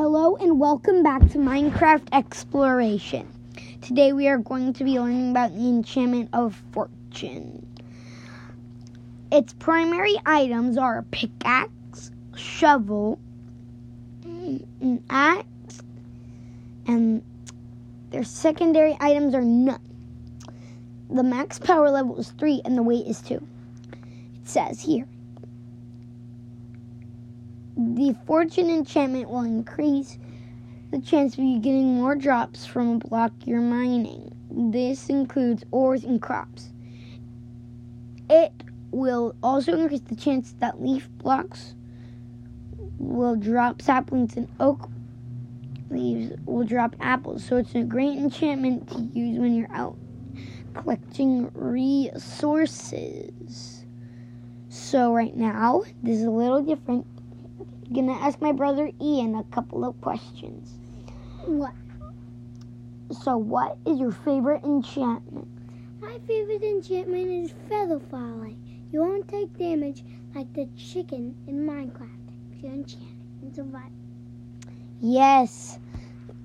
[0.00, 3.26] Hello and welcome back to Minecraft Exploration.
[3.80, 7.66] Today we are going to be learning about the enchantment of fortune.
[9.32, 13.18] Its primary items are a pickaxe, shovel,
[14.22, 15.82] an axe,
[16.86, 17.24] and
[18.10, 19.82] their secondary items are none.
[21.10, 23.34] The max power level is 3 and the weight is 2.
[23.34, 23.42] It
[24.44, 25.08] says here
[27.98, 30.18] the fortune enchantment will increase
[30.92, 34.32] the chance of you getting more drops from a block you're mining.
[34.70, 36.70] This includes ores and crops.
[38.30, 38.52] It
[38.92, 41.74] will also increase the chance that leaf blocks
[42.98, 44.88] will drop saplings and oak
[45.90, 47.42] leaves will drop apples.
[47.42, 49.98] So it's a great enchantment to use when you're out
[50.74, 52.94] collecting resources.
[54.68, 57.04] So right now, this is a little different
[57.92, 60.78] gonna ask my brother Ian a couple of questions.
[61.46, 61.74] What?
[63.10, 65.48] So, what is your favorite enchantment?
[66.00, 68.62] My favorite enchantment is feather falling.
[68.92, 73.02] You won't take damage like the chicken in Minecraft if you enchant
[73.42, 73.90] and survive.
[75.00, 75.78] Yes,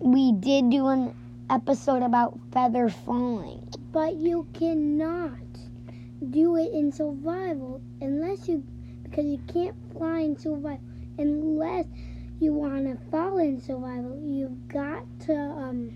[0.00, 1.14] we did do an
[1.50, 3.68] episode about feather falling.
[3.92, 5.30] But you cannot
[6.30, 8.64] do it in survival unless you,
[9.04, 10.80] because you can't fly in survival
[11.18, 11.86] unless
[12.40, 14.18] you want to fall in survival.
[14.24, 15.90] You've got to um,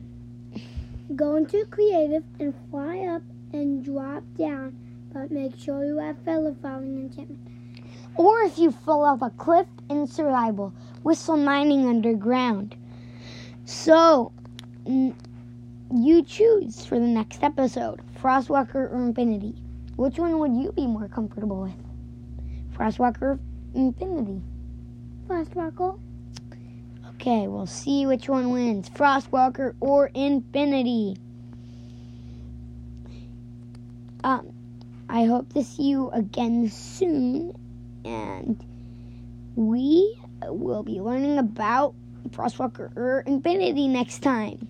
[1.14, 4.76] go into creative and fly up and drop down,
[5.12, 7.40] but make sure you have feather falling enchantment.
[8.16, 12.76] Or if you fall off a cliff in survival, whistle mining underground.
[13.64, 14.32] So,
[14.84, 19.54] you choose for the next episode Frostwalker or Infinity.
[19.96, 22.76] Which one would you be more comfortable with?
[22.76, 23.40] Frostwalker or
[23.74, 24.40] Infinity?
[25.28, 25.98] Frostwalker.
[27.14, 31.16] Okay, we'll see which one wins Frostwalker or Infinity.
[34.24, 34.52] Um,
[35.08, 37.52] I hope to see you again soon,
[38.04, 38.64] and
[39.54, 40.16] we
[40.48, 41.94] will be learning about
[42.30, 44.66] Frostwalker or Infinity next time.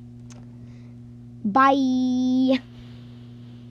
[1.44, 2.60] Bye.